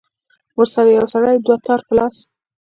ورسره 0.57 0.89
يو 0.97 1.05
سړى 1.13 1.35
دوتار 1.47 1.79
په 1.87 1.93
لاس. 1.97 2.15